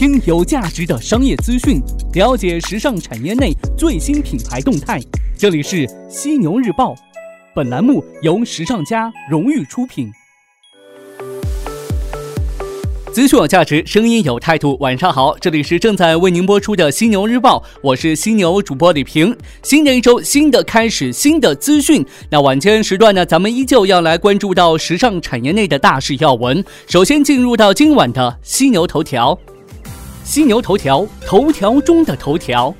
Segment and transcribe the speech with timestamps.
[0.00, 1.78] 听有价值的商业资讯，
[2.14, 4.98] 了解时尚产业内最新品牌动态。
[5.36, 6.94] 这里是犀牛日报，
[7.54, 10.10] 本栏目由时尚家荣誉出品。
[13.12, 14.74] 资讯有价值，声音有态度。
[14.80, 19.36] 晚上好，这里是正在为您播出的犀牛日报，我是犀牛主播李平。
[19.62, 22.02] 新的一周，新的开始，新的资讯。
[22.30, 26.64] 那晚间时段呢，咱们依旧要来关注到时尚产业内的大事要闻。
[26.88, 29.38] 首先进入到今晚的犀牛头条。
[30.30, 32.72] 犀牛头条，头条中的头条。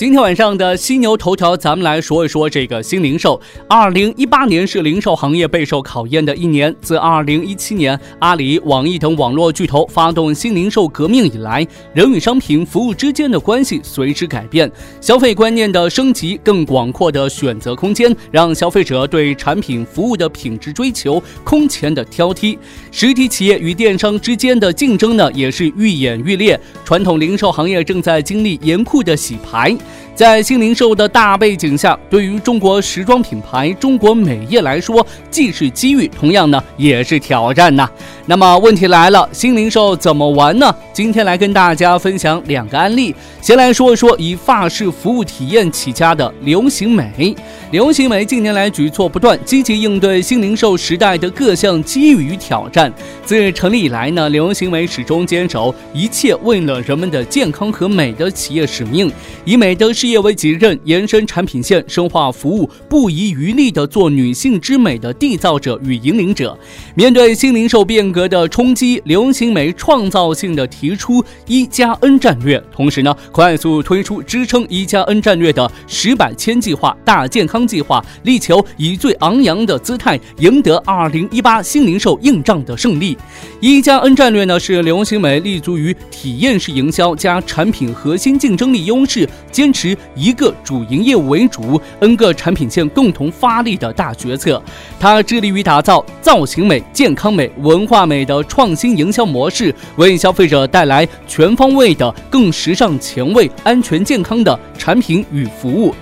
[0.00, 3.38] 今天晚上的犀牛头条，咱们来说一说这个新零售。
[3.68, 6.74] 二零一八年是零售行业备受考验的一年。
[6.80, 14.72] 自二零一七年阿里、网易等网络巨头发动新零售革命以来，人与商品、服务之间的关系随之改变，
[15.02, 22.56] 消费观念的升级，更广阔的选择空间，让消费者对产品服务的品质追求空前的挑剔。
[22.90, 26.58] 实体企业与电商之间的竞争呢，也是愈演愈烈。
[26.86, 29.76] 传统零售行业正在经历严酷的洗牌。
[30.20, 37.88] 在新零售的大背景下，对于中国时装品牌、中国美业来说，既是机遇，同样呢也是挑战呐。
[38.26, 40.76] 那么问题来了，新零售怎么玩呢？
[40.92, 43.14] 今天来跟大家分享两个案例。
[43.40, 47.34] 先来说一说以发饰服务体验起家的流行美。
[47.70, 52.92] 流行美近年来举措不断，积极应对新零售时代的各项机遇与挑战。
[53.24, 59.10] 自成立以来呢，流行美始终坚守一切为了人们的健康和美的企业使命，
[59.46, 66.58] 以美的事业为己任，延伸产品线，深化服务，不遗余力地做女性之美的缔造者与引领者。
[66.94, 83.16] 面对新零售变革的冲击，流行美创造性的提出一加 N 战略，同时呢，快速推出支撑一加 N 战略的十百千计划、大健康计划，力求以最昂扬的姿态赢得二零一八新零售硬仗的胜利。
[83.60, 94.62] 一加 N 战略呢，是流行美立足于体验式营销加产品核心竞争力优势，坚持一个主营业务为主，N 个产品线共同发力的大决策。
[94.98, 105.94] 它致力于打造造型美、健康美、文化美的创新营销模式，为消费者带来全方位的、更时尚、前卫、安全、健康的产品与服务。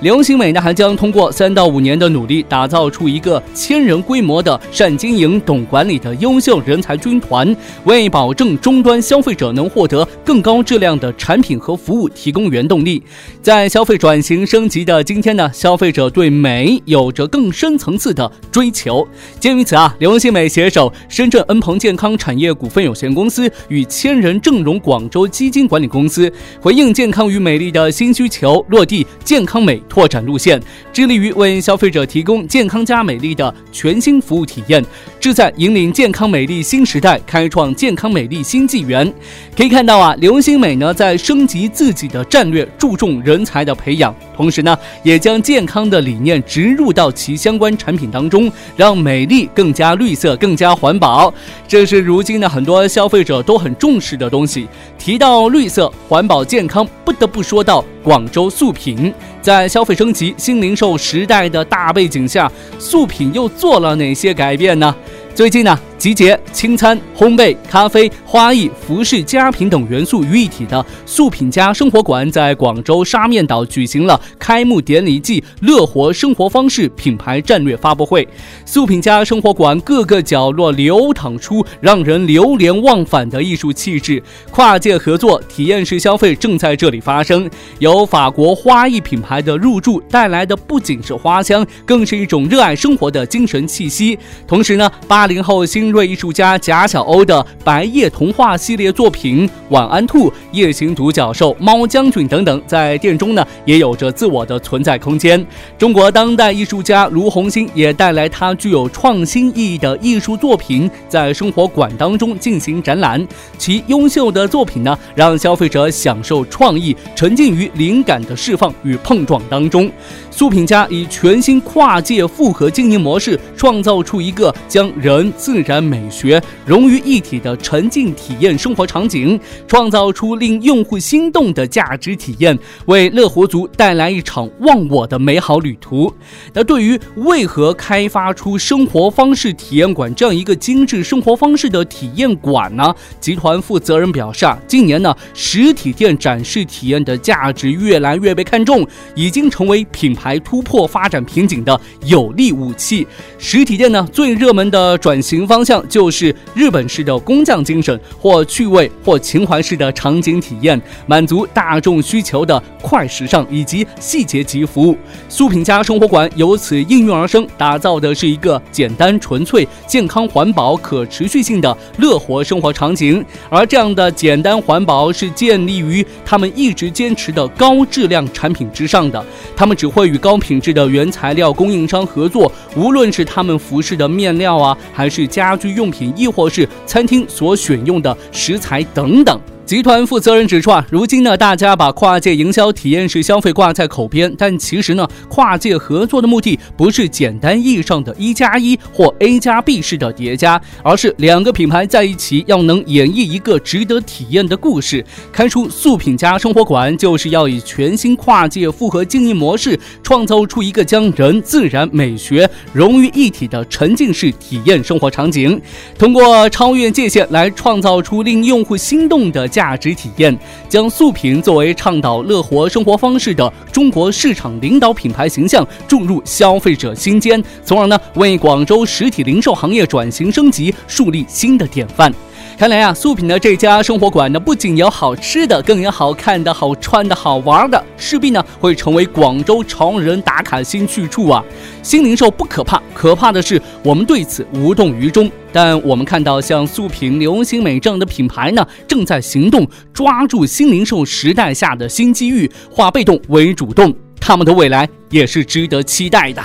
[0.00, 13.02] 流行美呢，还将通过三到五年的努力，打造出一个千人规模的、善经营、懂管理的优秀人才军团，为保证终端消费者能获得更高质量的产品和服务提供原动力。
[13.40, 19.06] 在消费转型升级的今天呢，消费者对美有着更深层次的追求。
[19.40, 26.30] 鉴于此啊，流行美携手深圳恩鹏健康产业股份有限公司与千人正荣广州基金管理公司，
[26.60, 29.80] 回应健康与美丽的新需求，落地健康美。
[29.88, 30.60] 拓展路线，
[30.92, 34.84] 致力于为消费者提供健康加美丽的全新服务体验，
[35.18, 39.12] 志在引领健康美丽新时代，开创健康美丽新纪元。
[39.56, 51.32] 可以看到啊，流星美呢在升级自己的战略，注重人才的培养，同时呢也将健康的理念植入到其相关产品当中，让美丽更加绿色、更加环保。
[51.66, 54.68] 这是如今的很多消费者都很重视的东西。
[54.98, 59.12] 提到绿色、环保、健康，不得不说到广州素品。
[59.40, 64.96] 在消费升级、新零售时代的大背景下，素品又做了哪些改变呢？
[65.34, 65.78] 最近呢？
[65.98, 78.26] 集结轻餐、烘焙、咖啡、花艺、服饰、家品等元素于一体的素品家生活馆，在广州沙面岛举行了开幕典礼暨乐活生活方式品牌战略发布会。
[78.64, 87.48] 素品家生活馆各个角落流淌出让人流连忘返的艺术气质，跨界合作、体验式消费正在这里发生。
[87.78, 94.18] 有法国花艺品牌的入驻，带来的不仅是花香，更是一种热爱生活的精神气息。
[94.46, 105.44] 同时呢，八零后新锐艺术家贾小欧的白夜童话系列作品《晚安兔》《夜行独角兽》《猫将军》等等，在店中呢也有着自我的存在空间。
[105.78, 113.26] 中国当代艺术家卢红星也带来他具有创新意义的艺术作品，在生活馆当中进行展览。
[113.58, 119.90] 其优秀的作品呢，让消费者享受创意，沉浸于灵感的释放与碰撞当中。
[120.36, 136.12] 苏品家以全新跨界复合经营模式，创造出一个将人、自然、美学融于一体的沉浸体验生活场景，创造出令用户心动的价值体验，为乐活族带来一场忘我的美好旅途。
[136.52, 142.94] 那对于为何开发出生活方式体验馆这样一个精致生活方式的体验馆呢？
[143.18, 150.25] 集团负责人表示啊，今年呢，实体店展示体验的价值越来越被看重，已经成为品牌。
[150.26, 153.06] 来突破发展瓶颈的有力武器。
[153.38, 155.76] 实体店呢，最热门的转型方向。
[155.88, 164.96] 就是日本式的工匠精神，或趣味或情怀式的场景体验，满足大众需求的快时尚以及细节级服务。
[165.28, 173.24] 素品家生活馆由此应运而生，打造的是一个简单、纯粹、健康、环保、可持续性的乐活生活场景。
[173.48, 179.24] 而这样的简单环保是建立于他们一直坚持的高质量产品之上的。
[179.54, 189.40] 他们只会与高品质的原材料供应商合作，无论是他们服饰的面料啊，还是家居用品，亦或是餐厅所选用的食材等等。
[189.66, 205.04] 集团负责人指出啊，如今呢，大家把跨界营销体验式消费挂在口边，但其实呢，跨界合作的目的不是简单意义上的一加一或 A 加 B 式的叠加，而是两个品牌在一起要能演绎一个值得体验的故事。
[205.32, 215.60] 开出素品家生活馆，就是要以全新跨界复合经营模式，创造出一个将人、自然、美学融于一体的沉浸式体验生活场景，
[215.98, 219.50] 通过超越界限来创造出令用户心动的。
[219.56, 220.38] 价值体验，
[220.68, 232.12] 将素品作为倡导乐活生活方式的中国市场领导品牌形象注入消费者心间，从而呢为广州实体零售行业转型升级树立新的典范。
[232.58, 241.44] 看来啊，素品的这家生活馆呢，不仅有好吃的，更有好看的、好穿的、好玩的，势必呢会成为广州潮人打卡新去处啊。
[241.82, 245.30] 新零售不可怕，可怕的是我们对此无动于衷。
[245.52, 256.42] 但我们看到像素品、流行美这样的品牌呢，正在行动，抓住新零售时代下的新机遇，化被动为主动，他们的未来也是值得期待的。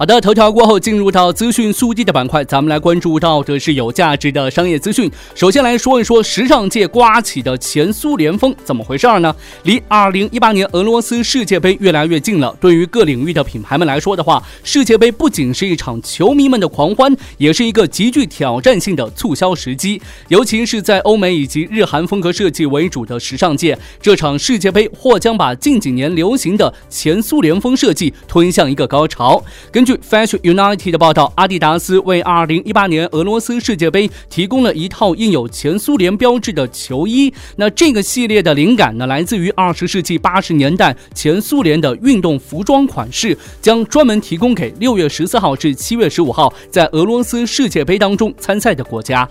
[0.00, 5.10] 好的，头条过后进入到资讯速递的板块，咱们来关注到的是有价值的商业资讯。
[5.34, 9.36] 首先来说一说时尚界刮起的前苏联风怎么回事儿呢？
[9.64, 12.56] 离二零一八年俄罗斯世界杯越来越近了。
[12.58, 20.00] 对于各领域的品牌们来说的话，世界杯不仅是一场球迷们的狂欢，也是一个极具挑战性的促销时机。
[20.28, 29.44] 尤其是在欧美以及日韩风格设计为主的时尚界，这场世界杯或将把近几年流行的前苏联风设计推向一个高潮。
[29.70, 37.32] 根据 Fashion United 的报道，阿迪达斯为2018年俄罗斯世界杯提供了一套印有前苏联标志的球衣。
[37.56, 49.28] 那这个系列的灵感呢，来自于20世纪80年代前苏联的运动服装款式，将专门提供给6月14号至7月15号在俄罗斯世界杯当中参赛的国家。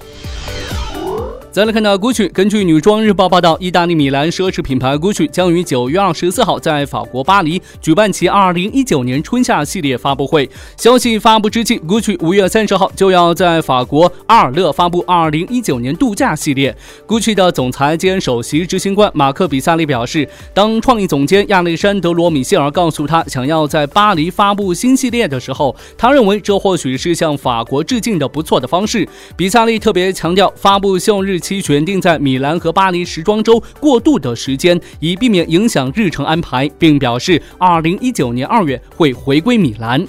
[1.51, 10.47] 再来看到 Gucci，根据女装日报报道，意大利米兰奢侈品牌 Gucci 将于九月二十四号在法国巴黎举办其二零一九年春夏系列发布会。
[10.77, 16.77] 消息发布之际，Gucci 五月三十号就要在法国阿尔勒发布二零一九年度假系列。
[17.07, 29.09] Gucci 的总裁兼首席执行官马克比萨利表示，当创意总监亚历山德罗米歇尔告诉他想要在巴黎发布新系列的时候，他认为这或许是向法国致敬的不错的方式。
[29.35, 31.38] 比萨利特别强调，发布秀日。
[31.39, 40.05] 期选定在米兰和巴黎时装周过渡的时间，以避免影响日程安排，并表示，二零一九年二月会回归米兰。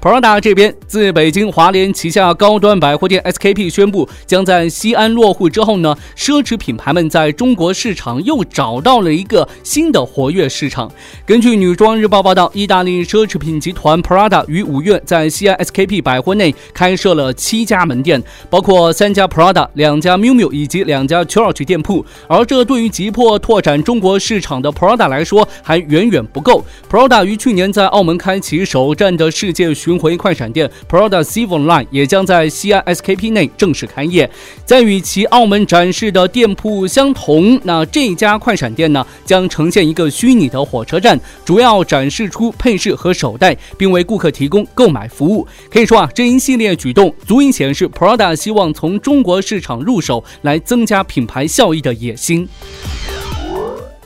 [0.00, 10.88] Prada 这边自北京华联旗下高端百货店 SKP 宣布将在西安落户之后呢，奢侈品牌们在中国市场又找到了一个新的活跃市场。
[11.26, 22.06] 根据女装日报报道，意大利奢侈品集团 Prada 于五月在西安 SKP 百货内开设了七家门店，包括三家 Prada、两家 Miu Miu 以及两家 Church 店铺。
[22.28, 26.64] 而这对于急迫拓展中国市场的 Prada 来说还远远不够。
[26.88, 34.30] Prada 于去年在澳门开启首站的世界巡巡回快闪店 Prada Civil Line 也将在西安 SKP 内正式开业。
[34.66, 45.48] 在与其澳门展示的店铺相同，那这家快闪店呢，将呈现一个虚拟的火车站，主要展示出配饰和手袋，并为顾客提供购买服务。
[45.70, 52.46] 可以说啊，这一系列举动足以显示 Prada 希望从中国市场入手来增加品牌效益的野心。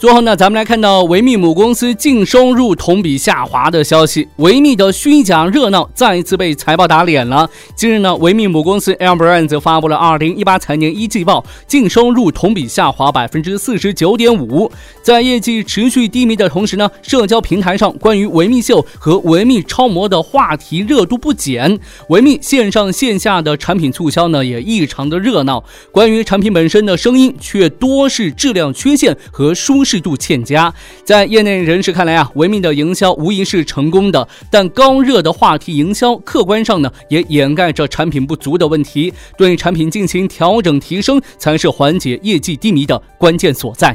[0.03, 4.27] 最后呢，咱们来看到维密母公司净收入同比下滑的消息。
[4.39, 7.49] 维密的虚假热闹再一次被财报打脸了。
[7.77, 14.73] 近日呢，维密母公司 L Brands 发布了二零一八财年一季报，净收入同比下滑百分之四十九点五。
[15.05, 21.79] 在业绩持续低迷的同时呢，社交平台上关于维密秀和维密超模的话题热度不减。
[22.09, 25.63] 维密线上线下的产品促销呢，也异常的热闹。
[25.93, 29.92] 关于产品本身的声音却多是质量缺陷和舒适。
[29.93, 30.73] 适度欠佳，
[31.05, 39.13] 在业内人士看来啊，维密的营销无疑是成功的，但高热的话题营销，客观上呢也掩盖着产品不足的问题。
[39.37, 43.95] 对产品进行调整提升，才是缓解业绩低迷的关键所在。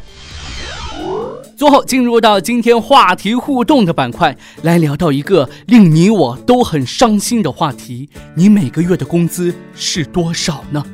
[1.56, 10.86] 最后进入到今天话题互动的板块，来聊到一个令你我都很伤心的话题：你每个月的工资是多少呢？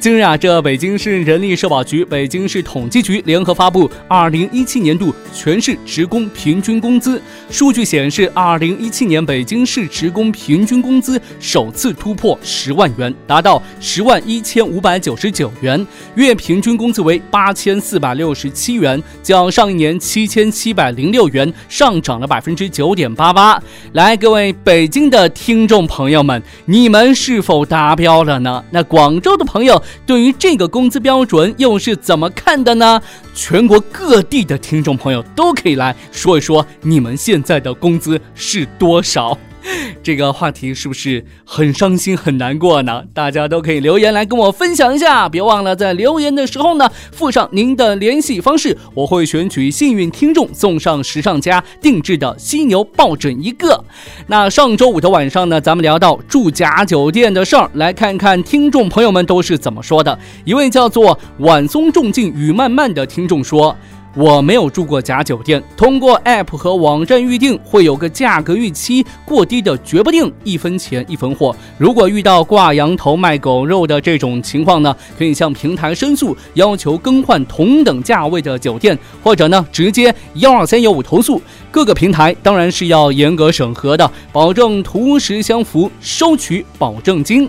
[0.00, 7.20] 近日啊，这北京市人力社保局、北京市统计局联合发布二零一七年度全市职工平均工资
[7.50, 23.62] 数据显示，二零一七年北京市职工平均工资首次突破十万元，达到十万一千五百九十九元，月平均工资为八千四百六十七元，较上一年七千七百零六元上涨了百分之九点八八。
[23.92, 28.62] 来，各位北京的听众朋友们，你们是否达标了呢？
[28.70, 29.82] 那广州的朋朋友。
[30.04, 33.00] 对于这个工资标准又是怎么看的呢？
[33.34, 39.36] 全国各地的听众朋友都可以来说一说，你们现在的工资是多少？
[40.02, 43.02] 这个话题是不是很伤心、很难过呢？
[43.12, 45.28] 大家都可以留言来跟我分享一下。
[45.28, 53.84] 别忘了在留言的时候呢，附上您的联系方式，我会选取幸运听众送上时尚家定制的犀牛抱枕一个。
[54.28, 60.16] 那上周五的晚上呢，咱们聊到住假酒店的事儿，来看看听众朋友们都是怎么说的。
[60.44, 63.76] 一位叫做晚松重静雨漫漫的听众说。
[64.16, 71.54] 我没有住过假酒店，通过 App 和网站预订会有个价格预期过低的，绝不定一分钱一分货。
[71.76, 81.42] 如果遇到挂羊头卖狗肉的这种情况呢，可以向平台申诉，要求更换同等价位的酒店，或者呢直接幺二三幺五投诉。
[81.70, 87.46] 各个平台当然是要严格审核的，保证图实相符，收取保证金。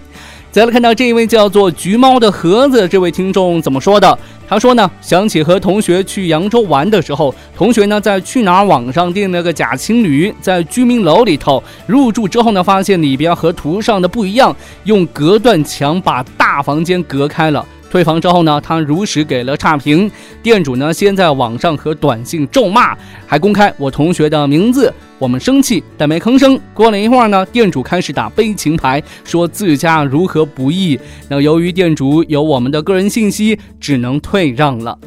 [0.58, 4.18] 再来看到这一位叫做橘猫的盒子，这位听众怎么说的？
[4.50, 17.64] 他说呢，想起和同学去扬州玩的时候，同学呢在去哪儿网上订了个假青旅，在居民楼里头入住之后呢，发现里边和图上的不一样，用隔断墙把大房间隔开了。
[17.90, 20.10] 退房之后呢，他如实给了差评。
[20.44, 24.94] 店主呢，先在网上和短信咒骂，还公开我同学的名字。
[25.20, 26.60] 我们生气，但没吭声。
[26.74, 31.00] 过了一会儿呢，店主开始打悲情牌，说自家如何不易。
[31.28, 34.98] 那由于店主有我们的个人信息，只能退让了。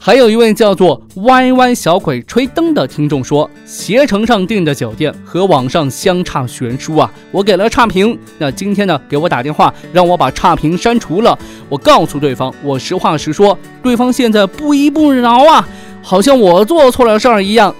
[0.00, 7.12] 还有一位叫做歪歪小鬼吹灯的听众说，携程上订的酒店和网上相差悬殊啊！
[7.32, 8.16] 我给了差评。
[8.38, 11.36] 那今天呢，给我打电话让我把差评删除了。
[11.68, 15.68] 我告诉对方，我实话实说，对方现在不依不饶啊，
[16.00, 17.74] 好像我做错了事儿一样。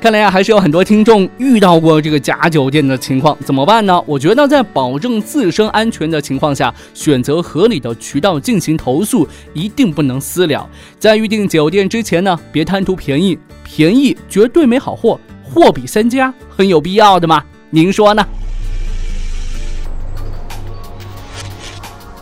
[0.00, 4.02] 看来呀，还是有很多听众遇到过这个假酒店的情况，怎么办呢？
[4.06, 10.66] 我觉得在保证自身安全的情况下，选择合理的渠道进行投诉，一定不能私了。
[10.98, 17.44] 在预订酒店之前呢，别贪图便宜，便宜绝对没好货，货比三家很有必要的嘛？
[17.68, 18.26] 您说呢？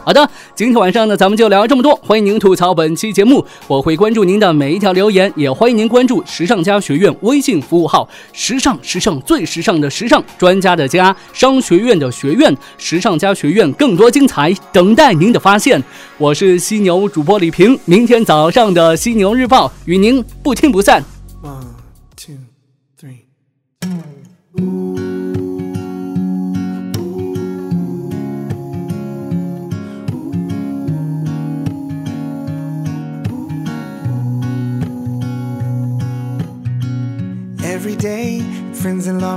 [0.09, 1.95] 好的，今天晚上呢，咱们就聊这么多。
[1.97, 15.79] 欢迎您吐槽本期节目，我会关注您的每一条留言，也欢迎您关注时尚家学院微信服务号“时尚时尚最时尚的时尚专家的家商学院的学院时尚家学院”，更多精彩等待您的发现。
[16.17, 21.05] 我是犀牛主播李平，明天早上的犀牛日报与您不听不散。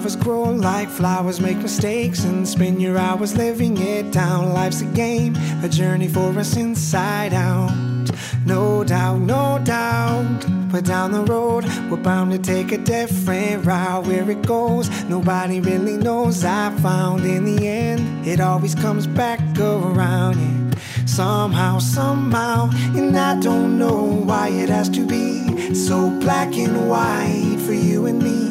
[0.01, 4.51] Lovers grow like flowers, make mistakes, and spend your hours living it down.
[4.51, 8.09] Life's a game, a journey for us inside out.
[8.43, 10.43] No doubt, no doubt.
[10.71, 14.07] But down the road, we're bound to take a different route.
[14.07, 16.43] Where it goes, nobody really knows.
[16.43, 20.39] I found in the end, it always comes back around.
[20.39, 21.05] Yeah.
[21.05, 27.59] Somehow, somehow, and I don't know why it has to be so black and white
[27.67, 28.50] for you and me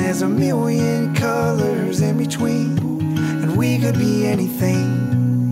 [0.00, 2.78] there's a million colors in between,
[3.42, 5.50] and we could be anything.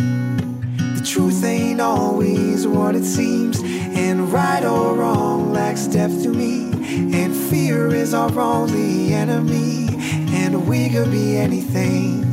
[0.96, 6.70] The truth ain't always what it seems, and right or wrong lacks depth to me,
[7.14, 9.88] and fear is our only enemy,
[10.34, 12.27] and we could be anything, anything.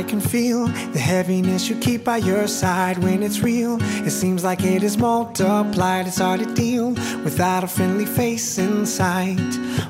[0.00, 3.76] I can feel the heaviness you keep by your side when it's real.
[4.06, 6.06] It seems like it is multiplied.
[6.06, 6.92] It's hard to deal
[7.22, 9.36] without a friendly face in sight.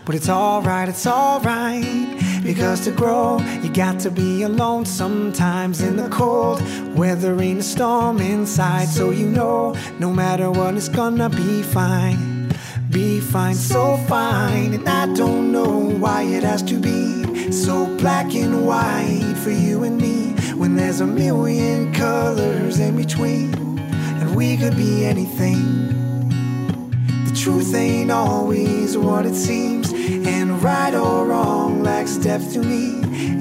[0.05, 2.21] But it's alright, it's alright.
[2.43, 6.61] Because to grow, you got to be alone sometimes in the cold,
[6.99, 8.88] weathering the storm inside.
[8.88, 12.52] So you know, no matter what, it's gonna be fine.
[12.90, 14.75] Be fine, so fine.
[14.75, 17.20] And I don't know why it has to be
[17.52, 23.52] so black and white for you and me when there's a million colors in between
[24.21, 25.88] and we could be anything.
[27.26, 33.00] The truth ain't always what it seems, and right or wrong lacks depth to me.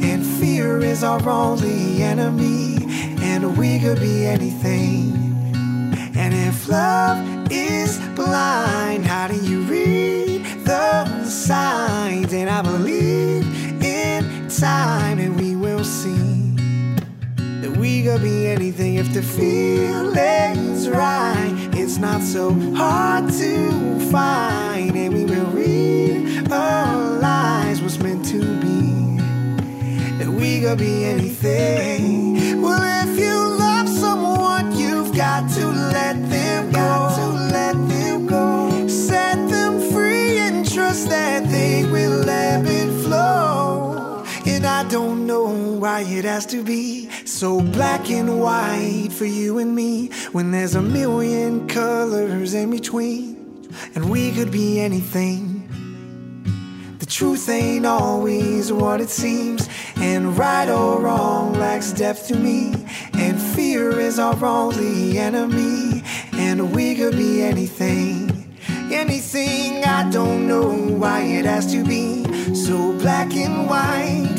[0.09, 2.77] And fear is our only enemy,
[3.21, 5.13] and we could be anything.
[6.15, 12.33] And if love is blind, how do you read the signs?
[12.33, 13.48] And I believe
[14.59, 16.55] time, and we will see
[17.61, 21.69] that we could be anything if the feeling's right.
[21.73, 26.51] It's not so hard to find, and we will realize
[27.81, 29.19] what's meant to be.
[30.17, 32.38] That we could be anything.
[45.79, 50.75] Why it has to be so black and white for you and me when there's
[50.75, 53.69] a million colors in between.
[53.95, 55.67] And we could be anything.
[56.99, 62.73] The truth ain't always what it seems, and right or wrong lacks depth to me.
[63.13, 68.57] And fear is our only enemy, and we could be anything.
[68.91, 74.38] Anything, I don't know why it has to be so black and white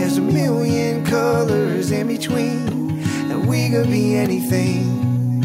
[0.00, 5.42] there's a million colors in between, and we could be anything.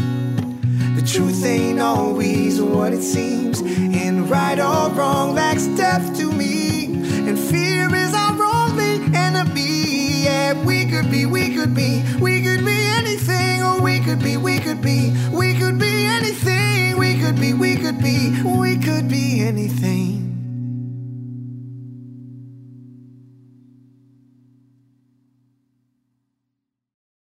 [0.96, 6.86] The truth ain't always what it seems, and right or wrong lacks depth to me.
[7.28, 10.24] And fear is our only enemy.
[10.24, 12.40] Yeah, we could be, we could be, we